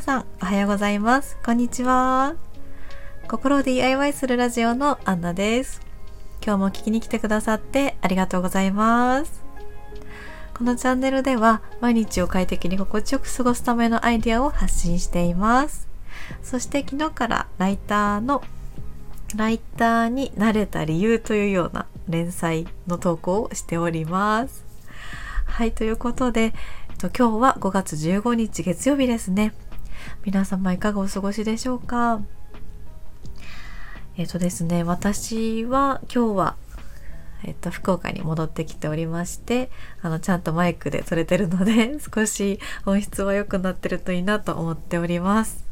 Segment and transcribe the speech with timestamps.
[0.00, 1.36] 皆さんおはようございます。
[1.44, 2.34] こんにちは。
[3.28, 5.82] 心を DIY するラジオのアンナです。
[6.42, 9.42] 今日も聞きに来てくださってありがとうございます。
[10.56, 15.86] このチャンネルでは毎日を快適に心地よく過ごすためのアイデアを発信しています。
[16.42, 18.42] そして昨日からライターの
[19.36, 24.64] ライターになれた理由というような連載の投稿をしております。
[25.44, 26.54] はいということで
[26.96, 29.52] と今日は5月15日月曜日ですね。
[30.24, 32.20] 皆様いかがお過ごしでしょうか？
[34.16, 36.56] えっ、とですね、私は今日は
[37.42, 39.70] えっと、福岡に戻ってきておりまして、
[40.02, 45.64] あの、ちゃんとマイクで撮れてるので、 少し音質は良くなってるといいなと思っております。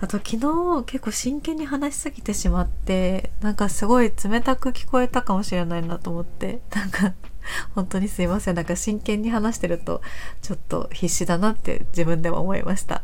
[0.00, 7.14] あと、昨日結構真剣に話しすぎてしまって、なんかすごい冷たく聞こえたかもしれないなと思って、なんか
[7.74, 8.54] 本当にすいません。
[8.54, 10.02] なんか真剣に話してると
[10.40, 13.02] ちょっと必死だなって自分でも思いました。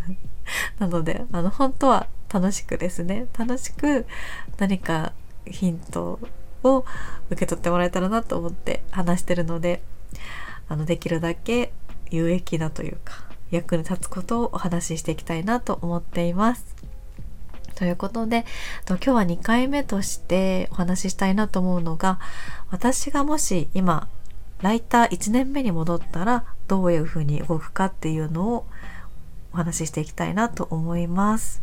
[0.78, 3.26] なのであの本当は楽しくですね。
[3.38, 4.06] 楽しく
[4.58, 5.12] 何か
[5.46, 6.18] ヒント
[6.62, 6.84] を
[7.30, 9.82] 受け取ってもらえたらなと思って話してるので
[10.68, 11.72] あのできるだけ
[12.10, 16.91] 有益なというか役に立つことをお話ししていきたいなと思っています。
[17.82, 18.46] ということで
[18.86, 22.20] 今日は2回目としてお話ししたいなと思うのが
[22.70, 24.06] 私がもし今
[24.60, 28.66] ライター1年目に戻ったらどういうふうに動くかっていうのを
[29.52, 31.60] お話ししていきたいなと思います。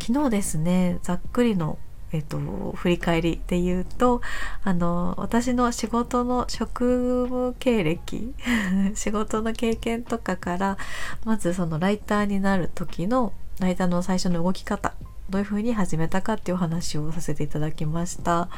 [0.00, 1.76] 昨日ですねざっくりの
[2.12, 2.38] えっと、
[2.76, 4.20] 振り返りで言うと
[4.62, 8.32] あの私の仕事の職務経歴
[8.94, 10.78] 仕事の経験とかから
[11.24, 14.94] まずそのライターになる時のライターの最初の動き方
[15.30, 18.48] どういうふうに始めたかっていうお話をさせていただきました。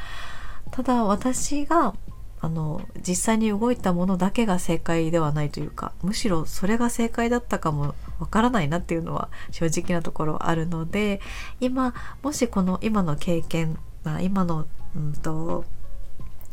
[0.73, 1.95] ただ私が
[2.41, 11.21] あの実際に動いたものだけが正解ではないというかむしろそれが正解だったかもわからないなっていうのは正直なところあるので
[11.61, 13.79] 今もしこの今の経験、
[14.21, 15.65] 今の、うんと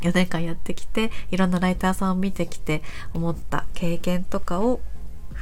[0.01, 2.81] 4年間やってきていろんなライターさんを見てきて
[3.13, 4.81] 思った経験とかを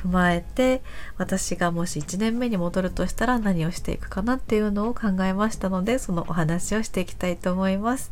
[0.03, 0.81] 踏まえて
[1.17, 8.11] 私がもし1年目に戻るとしたら何をしていくかなっていうのを考えましたのでそのお話をしていきたいと思います。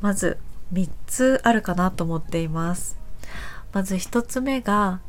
[0.00, 0.38] まず
[0.72, 2.98] 3つあるかなと思っています。
[3.72, 5.00] まず1つ目が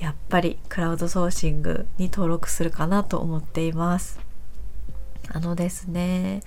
[0.00, 4.18] やっぱりクラウドソーシングに登録するかなと思っています。
[5.28, 6.42] あのですね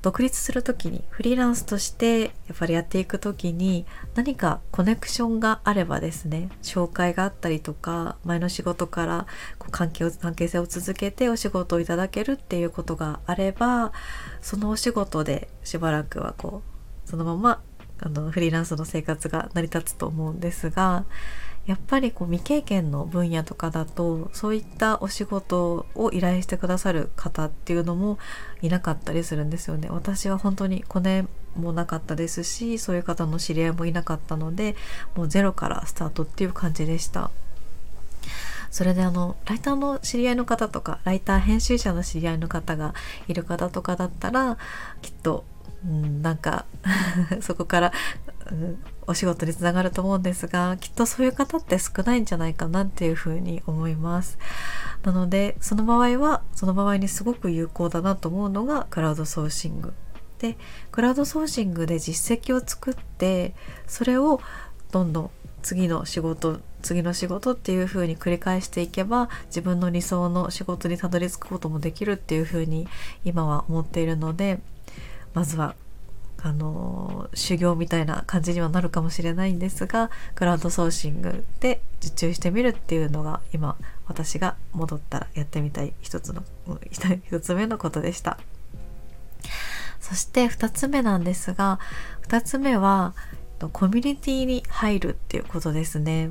[0.00, 9.26] 独立する時にフリーランスとしてやっぱりやっていく時に何かコネクションがあればですね紹介があったりとか前の仕事から
[9.70, 13.92] 関係を関係性を続けてお仕事をいただけるっていうことがあれば
[14.40, 16.62] そのお仕事でしばらくはこ
[17.06, 17.62] うそのまま
[18.00, 21.04] あのフリーランスの生活が成り立つと思うんですが
[21.68, 28.18] やっぱりこう未経験の分野とかだとそういったお仕事を依頼してくださる方っていうのも
[28.62, 29.88] いなかったりするんですよね。
[29.90, 31.26] 私は本当にコネ
[31.56, 34.76] もなかったですしそういう方の知り合いもいなかったので
[35.14, 37.30] もうゼロからスタートっていう感じでした。
[38.70, 42.94] それであのライターの知り合いの方とかライター編集者の知り合いの方が
[43.26, 44.56] いる方とかだったら
[45.02, 45.44] きっと
[45.84, 46.64] うん、なんか
[47.40, 47.92] そこから、
[49.06, 54.38] お仕事につながると思うんですがきっとそういう方って少ないんじゃないかなっていうふうに思います。
[55.02, 59.92] なのでその場合はその場合にすごく有効だなと思うのがクラウドソーシング。
[60.38, 60.56] で
[60.92, 63.54] クラウドソーシングで実績を作って
[63.86, 64.40] それを
[64.92, 65.30] どんどん
[65.62, 72.86] 次の仕事次の仕事っていう風に繰り返していけば自分の理想の仕事にたどり着くこともできるっていう風に
[73.24, 74.60] 今は思っているので
[75.34, 75.74] まずは
[76.40, 83.76] あの修行みたいな感じにはなるかもしれないんですがクラウドソーシングで受注してみるっていうのが今
[84.06, 86.44] 私が戻ったらやってみたい一つの
[86.92, 88.38] 一つ目のことでした。
[90.00, 91.80] そして二つ目なんですが
[92.20, 93.14] 二つ目は
[93.72, 96.30] コミュニティに入るっていうことですね。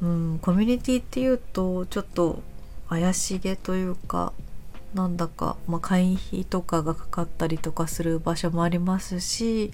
[0.00, 2.42] うんコミュニティっていうとちょっと
[2.88, 4.32] 怪しげというか
[4.94, 9.72] なんだか、まあ、会費とかがかかったりとかする場所もありますし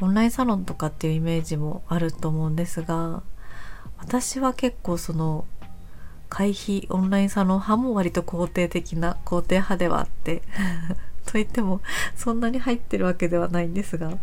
[0.00, 3.22] オンラインサロンとかっていうイメージもあると思うんですが
[3.98, 5.44] 私は結構その
[6.28, 10.42] 会費オンラインサロン派も割と肯定的な肯定派ではあって
[11.26, 11.80] といっても
[12.16, 14.16] そんなに入ってるわけではないんですが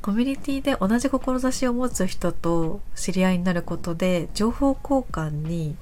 [0.00, 5.76] コミュニティで同じ志を持つ人と知り合いになることで情報交換に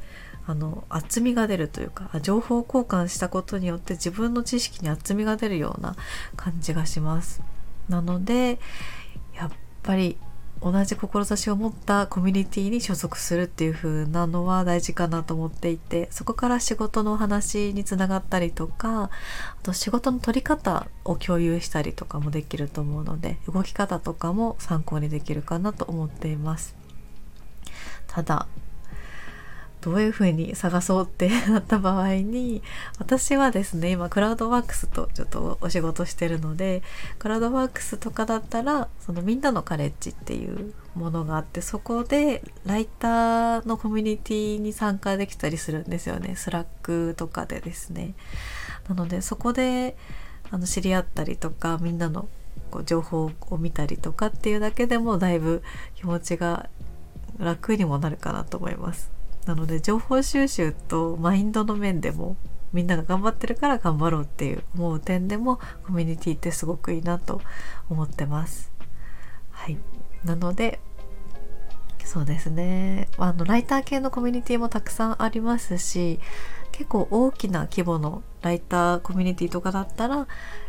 [0.48, 5.94] あの厚みが出るというか情報交換したことによって自分の知識に厚みが出るような
[6.36, 7.42] 感じがします。
[7.90, 8.58] なので
[9.34, 9.50] やっ
[9.82, 10.16] ぱり
[10.62, 19.10] 同じ志を持ったコミュニティに所属するっていう風なのは大事かなと思っていてそこから仕事の話につながったりとかあ
[19.62, 26.74] と仕事の取り方を共有したりとかもできると思うので動き方とかも参考にできるかなと思っています
[28.08, 28.48] ただ
[29.80, 32.62] どういうふうに探そうってなった場合に
[32.98, 36.82] 私はですね今クラウドワークスとちょっとお仕事してるので
[37.18, 46.34] クラウドワークスとかだったらそのみんなのカレッジっていうものがあってそこでライターのコミュニティに参加できたりするんですよね。
[46.34, 48.14] Slack とかでですね。
[48.88, 49.96] なのでそこで
[50.50, 52.28] あの知り合ったりとかみんなの
[52.70, 55.62] こう情報を見たりとかっていうだけでもだいぶ
[55.94, 56.68] 気持ちが
[57.38, 59.17] 楽にもなるかなと思います。
[59.48, 62.36] なので情報収集とマインドの面でも
[62.74, 67.40] みんなが頑張ってるから頑張ろうっていう思う点でもコミュニティってすごくいいなと
[67.88, 68.70] 思ってます。
[69.50, 69.78] はい、
[70.22, 70.80] なので
[72.04, 76.20] そうですねあのライター系のコミュニティもたくさんありますし
[76.70, 80.28] 結構大きな規模のライターコミュニティとかだったら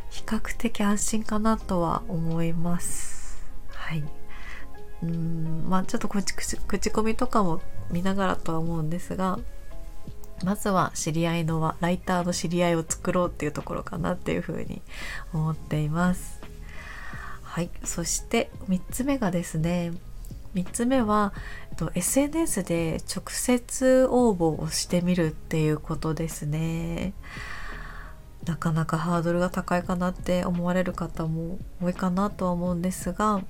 [0.10, 3.44] 比較的安心かなとは思います。
[3.72, 4.19] はい
[5.04, 7.62] うんまあちょっと口口コミとかも
[7.92, 9.40] 見ながらとは思うんですが
[10.44, 14.82] まずは知り合いのはライターの知り合いを作ろうっていうところかなっていうふうに
[15.34, 16.42] 思っています。
[17.44, 19.92] はい、そして3つ目がですね
[20.56, 21.34] 3つ目は、
[21.72, 27.14] えっと、SNS で直接応募をしてみるっていうことですね。
[28.46, 33.42] なかなかハードルが高いかなって思われる方も多いかなとは思うんですが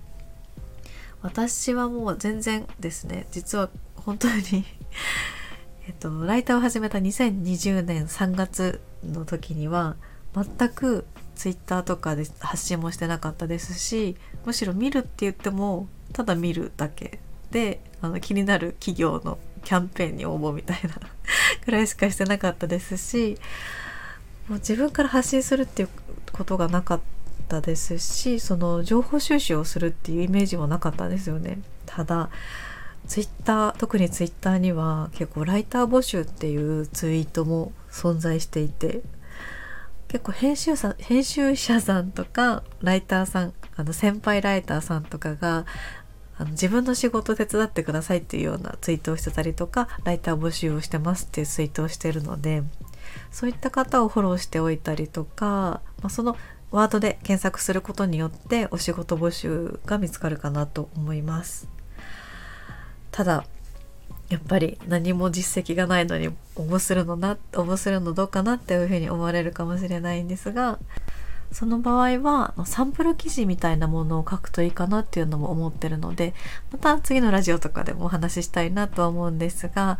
[1.22, 3.28] 私はもう全然ですね。
[3.32, 4.66] 実は本当に
[5.88, 9.96] えっとライターを始めた2020年3月の時には
[10.34, 11.06] 全く
[11.36, 17.20] ツイッターとかで発信もしてなかったですしむしろ見るって言ってもただ見るだけ
[17.52, 20.90] であの気になる企業のキャンペーンに応募みたいな
[21.64, 23.38] くらいしかしてなかったですし
[24.48, 25.90] もう自分から発信するっていう
[26.32, 27.19] ことがなかった
[27.62, 31.60] ですしその情報収集をするっていうイメージもなかったんですよね。
[31.86, 32.30] ただ
[33.08, 39.02] ツイッター特にツイッターには結構ライター募集っていうツイートも存在していて
[40.08, 45.66] 結構編集さ編集者さんとかライターさんあの先輩ライターさんとかが
[46.38, 52.64] あの自分の仕事手伝ってくださいっていうようなツイートをしてたりとかライター募集をしてますっていうツイートをしてるので
[53.32, 56.38] そういった方をフォローしておいたりとか、まあ、その
[56.72, 61.68] ワードで検索することによってお仕事募集が見つかるかなと思います。
[63.12, 63.46] ただ
[64.30, 70.78] やっぱり何も実績がないのに応募するのな応募するのどうかなっていうふうに思われるかもしれないんですが
[71.52, 76.36] その場合はサンプル記事みたいなものを書くといいかなっていうのも思ってるので
[76.72, 79.98] また次のラジオとかでもお話ししたいなとは思うんですが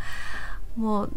[0.76, 1.12] もう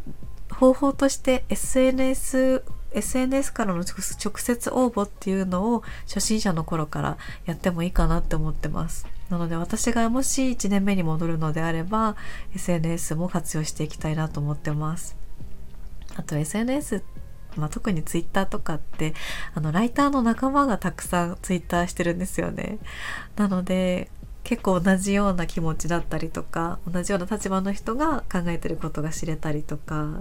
[0.51, 2.63] 方法として SNS
[2.95, 9.07] SNS からの直接応募っていうのを初心者の頃からやってもいいかなって思ってます。
[9.31, 12.17] なので私がもし1年目に戻るのであれば
[12.55, 15.17] SNS も活用していきたいなと思ってます。
[16.17, 17.03] あと SNS
[17.57, 19.15] まあ、特に Twitter とかって
[19.55, 22.79] あのライターの仲間がたくさん Twitter してるんですよね。
[23.37, 24.11] なので
[24.45, 30.21] 結構同じような気持ちだったりとか同じような立場の人が考えてることが知れたりとか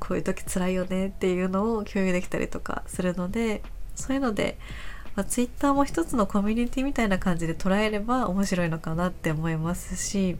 [0.00, 3.62] こういう時辛いよねっていうのを共有できたりとかするので
[3.94, 4.58] そういうので、
[5.14, 10.36] まあ、Twitter も一つのコミュニティみたいな感じで捉えれば面白いのかなって思いますし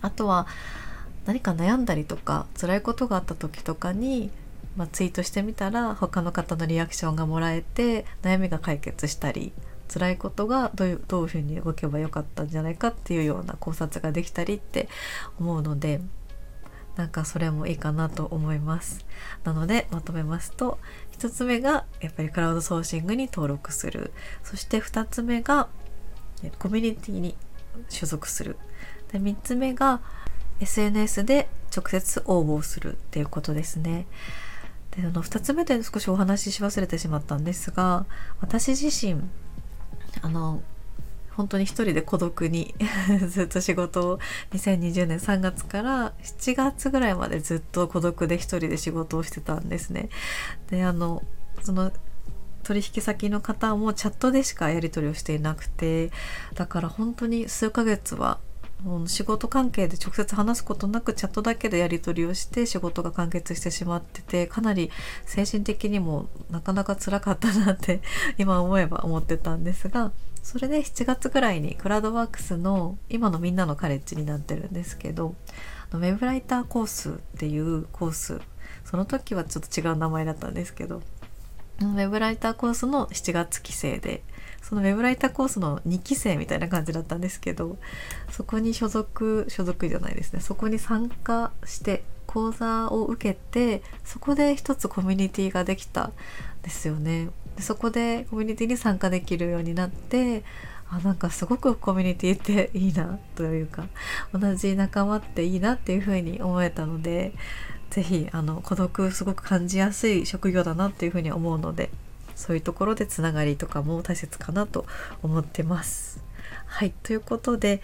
[0.00, 0.46] あとは
[1.26, 4.30] 何か悩んだりとか辛いことがあった時とかに、
[4.76, 9.52] まあ、ツイートしてみたら他の方のリアクションがもらえて悩みが解決したり
[9.92, 14.88] 辛いことがどういうどういうふうに動けばよかったんじゃないかっていうような考察ができたりって
[15.38, 16.00] 思うので
[16.96, 19.04] なんかそれもいいかなと思います。
[19.42, 20.78] なのでまとめますと
[21.18, 24.12] 1つ目がやっぱりクラウドソーシングに登録する。
[24.42, 25.68] そして2つ目が
[26.58, 27.36] コミュニティに
[27.88, 28.56] 所属する。
[29.12, 30.00] で3つ目が
[30.60, 34.06] SNS で直接応募するっていうことですね。
[34.96, 38.06] であの2つ目で少しお話しし忘れてしまったんですが
[38.40, 39.20] 私自身
[40.22, 40.62] あの
[41.36, 42.74] 本当に一人で孤独に
[43.28, 44.18] ずっと仕事を
[44.52, 50.08] 2020年3月から7月ぐらいまでずっと孤独で一人で仕事をしてたんですね。
[50.70, 51.22] であの
[51.62, 51.92] その
[52.62, 56.10] 取引先の方もチャットでしかやり取りをしていなくて
[56.54, 58.38] だから本当に数ヶ月は
[59.06, 64.90] 仕事関係で直接話すことなくチャットだけでやり取りをして仕事が完結してしまっててかなり
[65.24, 68.00] 精神的にもなかなか辛かったなって
[68.36, 70.12] 今思えば思ってたんですが
[70.44, 75.34] それで7月ぐらいにクラウドワークスの今のみんなのカレッジになってるんですけど
[75.90, 78.40] ウェブライターコースっていうコース
[78.84, 81.02] その時はちょっと違う名前だったんですけど
[81.80, 84.22] ウェブライターコースの7月期生で
[84.62, 87.78] そのウェブライターコースの2期生みたいな感じだったんですけど
[88.30, 90.40] そこに所属所属じゃないですね。
[90.40, 96.12] そこに参加して講座を受けてそこで一つコミュニティができたん
[96.62, 97.28] ですよね。
[97.56, 100.44] でそこでコミュニティに参加できるようになって
[100.90, 103.86] あなんかすごくコミュニティっていいなというか
[104.32, 107.32] 同じ仲間っていいなっていうふうに思えたので
[107.90, 108.28] 是非
[108.62, 111.90] 孤独すごく感じやすい職業だなっていうふうに思うので
[112.34, 114.86] そういうところでつながりとかも大切かなと
[115.22, 116.22] 思ってます。
[116.66, 117.80] はいということで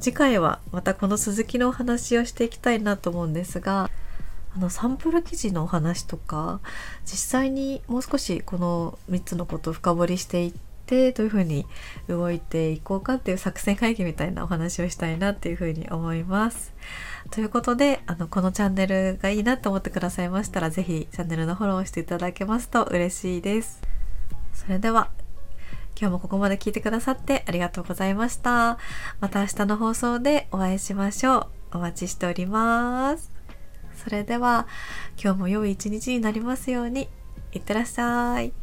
[0.00, 3.90] 次回はまたこの続きのお話をしていきたいなと思うんですが
[4.54, 6.60] あのサンプル記事のお話とか
[7.04, 10.52] 実際にもう少しこの3つのことを深掘りしていっ
[10.86, 11.66] てどういうふうに
[12.08, 16.74] 動いていこうかっていう作戦会議みたいなお話をしたいなっていうふうに思います。
[17.30, 23.80] ということであのこのチャンネルがいいなと思ってくださいましたら是非チャンネルのフォローしていただけますと嬉しいです。
[24.52, 25.10] それでは
[25.98, 28.78] 今日もここまで聞いてくださってありがとうございました。
[29.20, 31.76] また明日の放送でお会いしましょう。
[31.76, 33.31] お待ちしております。
[33.94, 34.66] それでは
[35.22, 37.08] 今日も良い一日になりますように
[37.52, 38.61] いってらっしゃい。